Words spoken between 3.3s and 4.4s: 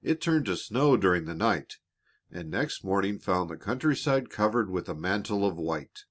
the country side